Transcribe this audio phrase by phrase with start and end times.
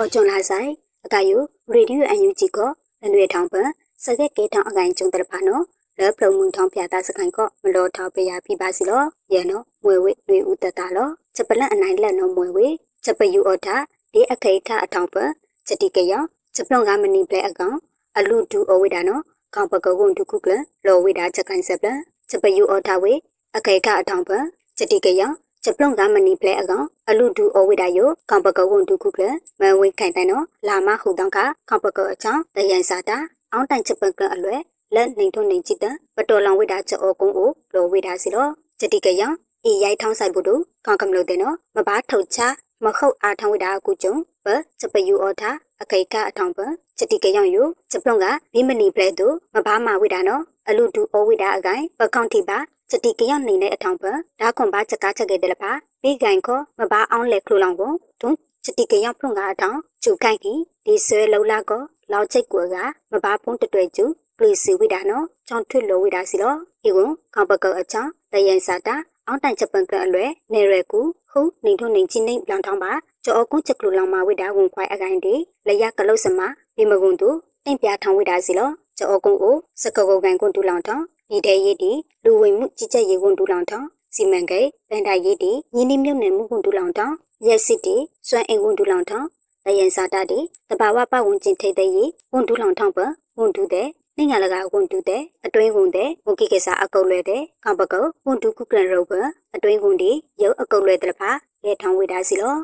[0.00, 0.70] အော်ဂျွန်လာဆိုင်
[1.06, 1.36] အကယူ
[1.72, 2.70] ရေဒီယိုအန်ယူဂျီကို
[3.02, 3.68] လနွေထောင်ပန်
[4.04, 5.62] စကက်ကေထောင်အကိုင်ကျုံတရဖာနော်
[5.98, 9.02] လဲပလုံမှုထောင်ပြတာစကိုင်ကမလောထောက်ပြရပြပါစီလော
[9.32, 12.66] ရဲနော်မွေဝေနွေဦးတတလောချက်ပလန့်အနိုင်လက်နော်မွေဝေ
[13.04, 13.76] ချက်ပယူအော်တာ
[14.12, 15.30] ဒီအခိထအထောင်ပန်
[15.66, 16.12] ချက်တိကရ
[16.54, 17.76] ချက်ပလုံကမနီပလက်အကောင်
[18.16, 19.22] အလူဒူအဝိဒါနော်
[19.54, 20.52] ကောင်ပကုတ်ကုန်ဒုခုကလ
[20.86, 21.88] လောဝိဒါချက်ကိုင်ဆက်ပလ
[22.30, 23.12] ချက်ပယူအော်တာဝေ
[23.56, 24.44] အခိခအထောင်ပန်
[24.78, 25.22] ချက်တိကရ
[25.68, 27.98] ချက်ပလုံကမနီပလက်အကောင်အလူဒူအဝိဒါယ
[28.30, 29.24] ကောင်ပကုတ်ကုန်ဒုခုကလ
[29.60, 33.18] မဝိခိုင်တိုင်နော်လာမဟုတ်တောင်းကကောင်ပကုတ်အချောင်းတယန်စာတာ
[33.52, 34.56] အောင်းတိုင်ချက်ပကလအလွဲ
[34.94, 38.48] လက်နေထုံနေကြည့်တဲ့ပတော်လောင်ဝိတာချောကုန်းကိုလောဝိတာစီလော
[38.80, 39.26] စတိကယံ
[39.68, 42.38] ဤရိုက်ထောင်းဆိုင်ဖို့တို့ကောင်းကမလို့တဲ့နော်မဘာထုတ်ချ
[42.84, 44.46] မခုတ်အားထောင်းဝိတာကူကျုံဘ
[44.80, 45.50] စပယူအော်ထာ
[45.82, 46.58] အခိကအထောင်းပ
[46.98, 47.62] စတိကယံယု
[47.92, 52.58] စပလုံကဘိမနီပလက်တို့မဘာမာဝိတာနော် အလူဒူအောဝိတာအကိုင်ပကောင့်တိပါ
[52.90, 54.04] စတိကယံနေတဲ့အထောင်းပ
[54.40, 62.76] ဒါခွန်ဘာချက်ကားချက်ခဲ့တယ်လပါပြီးဂိုင်ခောမဘာအောင်လက်ခလိုလောင်ကိုတွန်းစတိကယံဖုံကအထောင်းကျူကိုင်ကြီးဒီဆွဲလုံလာကောလောက်ချိတ်ကွယ်က
[63.12, 64.04] မဘာဖုံးတတွေ့ကျူ
[64.36, 66.54] ပလီစီဝိဒါနော်ချောင်းထွတ်လိုဝိဒါစီလော
[66.88, 68.94] ဤကွန်ခေါပကောအချောင်းတယန်စာတာ
[69.26, 71.00] အောင်းတိုင်ချက်ပန်ကအလွဲနေရကူ
[71.30, 72.92] ဟုနေထုံနေချင်းနေလောင်ထောင်းပါ
[73.24, 75.34] ကြောအကုန်းချက်ကလူလောင်မာဝိဒါဝန်ခွိုင်အကိုင်ဒီ
[75.68, 76.40] လရကလုတ်စမ
[76.76, 77.30] ပြမကွန်တူ
[77.64, 81.92] တင့်ပြထောင်းဝိဒါစီလော ကြောအကုန်းကိုစကကုတ်ကန်ကွန်တူလောင်ထောင်းဒီတဲ့ရည်ဒီ
[82.24, 87.14] လူဝင်မှုကြီးကြက်ရေကွန်တူလောင်ထောင်းစီမံကိန်းဗန်ဒါရည်ဒီညီနီမြုပ်နယ်မှုကွန်တူလောင်ထောင်း
[87.46, 87.96] ရက်စစ်တီ
[88.28, 89.28] စွမ်းအင်ကွန်တူလောင်ထောင်း
[89.64, 92.98] တယန်စာတာဒီတဘာဝပတ်ဝန်းကျင်ထိတဲ့ရည်ကွန်တူလောင်ထောင်းပ
[93.38, 99.12] ဝန်တူတဲ့နိုင်ငံလကဝန်တူတဲ့အတွင်းဝန်တဲ့ဝကိကေစာအကုတ်လွဲတဲ့ကောင်ပကုတ်ဝန်တူကုကရန်ရုပ်ပ
[99.54, 100.10] အတွင်းဝန်ဒီ
[100.42, 101.30] ရုပ်အကုတ်လွဲတဲ့ဖာ
[101.66, 102.56] ရဲထောင်းဝေတာစီလော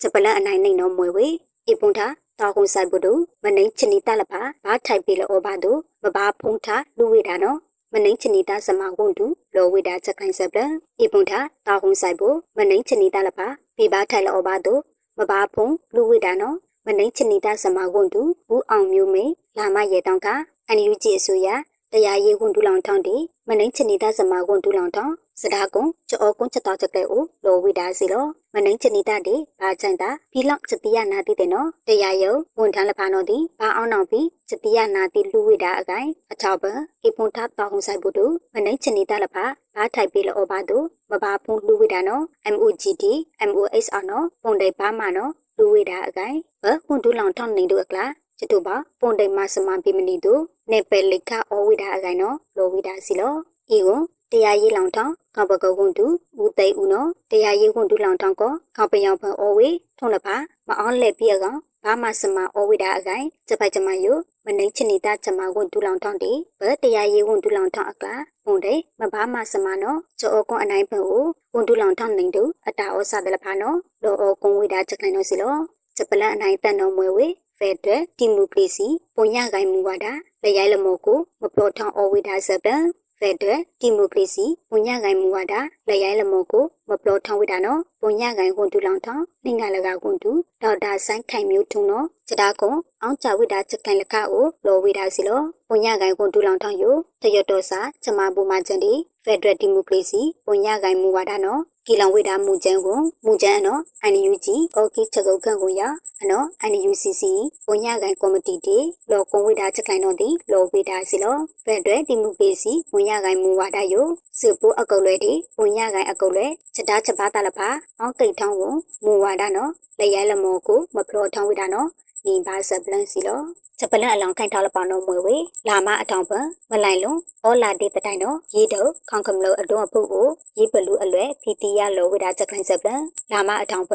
[0.00, 1.26] ဂျပလန်အနိုင်နိုင်တော့မွေဝေ
[1.68, 2.06] အပွန်တာ
[2.40, 3.12] တာကုံဆိုင်ပုဒု
[3.44, 7.58] မနိချနီတလဖာဘာထိုက်ပေလောဘာဒုမဘာဖုံးတာလူဝေတာနော်
[7.92, 10.60] မနိချနီတာစမဝန်တူလောဝေတာချက်ခိုင်းဆက်ပလ
[11.00, 14.74] အပွန်တာတာကုံဆိုင်ပုမနိချနီတလဖာပြဘာထိုက်လောဘာဒု
[15.18, 19.24] မဘာဖုံးလူဝေတာနော်မနိချနီတာစမဝန်တူဘူးအောင်မျိုးမေ
[19.58, 20.28] လာမရေတောင်းက
[20.68, 21.48] အန်ယူဂျီအစိုးရ
[21.92, 23.16] တရားရေးဝန်ဒူလောင်ထောင်းတီ
[23.48, 36.64] မနိန်ချနီတာစမာဝန်ဒူလောင်ထောင်း စဒါကွန်ကြောကွန်ချက်တော်ချက်တဲ့ဦးလောဝိဒါစီလောမနိန်ချနီတာတီဘာချန်တာဘီလောက်ချက်တီယနာတိတဲ့နော်တရားယုံဝန်ထမ်းလဖာနော်တီဘာအောင်နောက်ပြီးချက်တီယနာတိလူဝိဒါအကိုင်အချောက်ပ
[37.02, 40.78] အေပွန်ထတောင်းဆိုင်ဘူးတူမနိန်ချနီတာလဖာဘာထိုက်ပြီးလောဘာတူ
[41.10, 42.22] မဘာဖုန်လူဝိဒါနော်
[42.54, 43.04] MOGD
[43.48, 50.34] MOSR နော်ပုံတိုင်ဘာမနော်လူဝိဒါအကိုင်ဘဝန်ဒူလောင်ထောင်းနေတို့အကလားချတူပါပွန်တိတ်မစမပိမနီတု
[50.70, 53.34] နေပလိခအဝိဒါအကိုင်နော်လောဝိဒါစီလော
[53.76, 54.00] ဤကို
[54.32, 56.06] တရားရေးလောင်ထောင်းကောပကုတ်ကွန်တူ
[56.42, 59.68] ဦးသိဦးနော်တရားရေးကွန်တူလောင်ထောင်းကောကောပယောင်ဖန်အဝေ
[59.98, 60.36] ထုံးလပါ
[60.68, 64.12] မအောင်လက်ပြကောင်ဘာမစမအဝိဒါအကိုင်စပိုက်ကြမယု
[64.44, 68.14] မနိချနီတာချမကွန်တူလောင်ထောင်းတီဘတရားရေးကွန်တူလောင်ထောင်းအကလာ
[68.44, 75.54] ပုံတဲ့မဘာမစမနော်ကြောအကွန်အနိုင်ဖန်ကိုကွန်တူလောင်ထောင်းနေတူအတာဩစာတယ်လဖာနော်လောအကွန်ဝိဒါချက်ခိုင်နော်စီလော
[75.96, 77.26] ချက်ပလန်အနိုင်တန်တော်မွေဝေ
[77.58, 78.86] ဖက်ဒရယ်ဒီမိုကရေစီ
[79.16, 80.06] ပုံရကိုင်မူဝါဒ
[80.42, 82.82] လရိုက်လမောကိုမပလောထောင်းအဝိဒါစပန်
[83.22, 85.54] ဖက်ဒရယ်ဒီမိုကရေစီပုံရကိုင်မူဝါဒ
[85.88, 90.32] လရိုက်လမောကိုမပလောထောင်းဝိဒါနော်ပုံရကိုင်ကွန်တူလောင်ထောင်းနှင်္ဂလကကွန်တူ
[90.62, 98.92] ဒေါက်တာဆိုင်ခိုင်မျိုးထုံနော်စတာကွန်အောင်ချဝိဒါချက်ခိုင်လကအိုလောဝိဒါစီလောပုံရကိုင်ကွန်တူလောင်ထောင်းယိုတရတော်စာချမဘူမာချန်ဒီ
[99.24, 101.60] ဖက်ဒရယ်ဒီမိုကရေစီပုံရကိုင်မူဝါဒနော်
[101.92, 103.80] ကီလောင်ဝိဒါမူချန်ကိုမူချန်နော်
[104.12, 104.46] NUG
[104.76, 105.82] အော်ကီချက်ကုတ်ခန့်ကိုရ
[106.22, 107.22] အနော် NUCC
[107.66, 108.78] ပုံရကိုင်ကော်မတီတီ
[109.10, 114.06] လောကွန်ဝိဒါချက်ခိုင်တော့ဒီလောဝိဒါစီလောဖက်ဒရယ်ဒီမိုကရေစီပုံရကိုင်မူဝါဒယို
[114.40, 117.68] စစ်ပိုးအကုတ်လွဲဒီပုံရကိုင်အကုတ်လွဲချက်တာချက်ပါတလပါ
[118.00, 118.74] အောင်ကိတ်ထောင်းကို
[119.04, 121.88] မူဝါဒနော်လရိုက်လမောကိုမဖလောထောင်းဝိဒါနော်
[122.26, 123.40] နီဘာဆပ်လန်စီလော
[123.78, 125.36] ချက်ပလန်အလောင်းခိုင်ထားလပောင်းတော့မွေဝေ
[125.68, 126.32] လာမအထောင်ပ
[126.70, 133.92] မလိုက်လုံးအောလာဒေတတိုင်တော့ရေတုတ်ခေါင်ကမလို့အတွန်းအဖုတ်ကိုရေပလူအလွဲဖီတီရလောဝိဒါချက်ခိုင်ဆပ်လန်လာမအထောင်ပ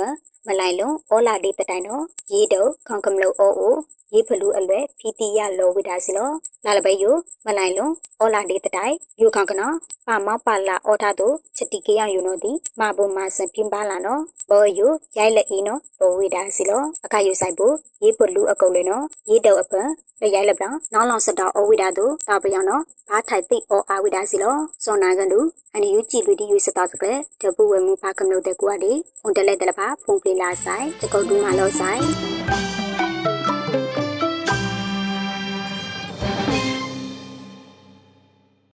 [0.48, 2.04] မလိုက်လုံးအောလာဒေတတိုင်တော့
[2.34, 3.76] ရေတုတ်ခေါင်ကမလို့အိုအို
[4.14, 6.30] ရေဖလူအလွဲဖီတီရလောဝိဒါစီလော
[6.66, 7.04] လာလပဲယ
[7.46, 9.76] မလိုက်လုံးအောလာဒေတတိုင်ယူခေါင်ကနော်
[10.08, 11.28] ပါမောက်ပါလာအောထားသူ
[11.58, 14.88] ချက်တီကရယူနော်ဒီမဘုံမဆန်ပြင်းပါလာနော်ဘောယူ
[15.18, 19.90] ရိုက်လက်အီနော်ဘောဝိဒါစီလောအခါယူဆိုင်ဖို့ရေပလူအကုတ်လေနော်ရေတုတ်အပန်
[20.22, 25.40] လေရိုက်လက်ပလောင်နောင်းလောင်စတောအဝိဒါသူတာပယောင်နော်ဘာထိုက်သိအောအာဝိဒါစီလောစောနာကန်တူ
[25.74, 28.92] အန်ယူကြည်လူဒီယူစတောစကလေတပူဝဲမူပါကမလို့တဲ့ကွာဒီ
[29.22, 32.85] ဖုန်တလက်တလပါဖုန်ပလီလာဆိုင်စကုတ်တူးမလို့ဆိုင်